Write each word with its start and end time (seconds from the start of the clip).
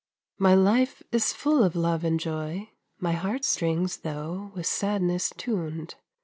My 0.39 0.55
life 0.55 1.03
is 1.11 1.31
full 1.31 1.63
of 1.63 1.75
love 1.75 2.03
and 2.03 2.19
joy, 2.19 2.71
My 2.99 3.11
heart 3.11 3.45
strings, 3.45 3.97
though, 3.97 4.51
with 4.55 4.65
sadness 4.65 5.31
tuned. 5.37 5.93